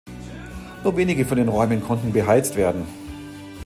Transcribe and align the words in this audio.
Nur 0.83 0.97
wenige 0.97 1.25
von 1.25 1.37
den 1.37 1.47
Räumen 1.47 1.79
konnten 1.83 2.11
beheizt 2.11 2.55
werden. 2.55 2.85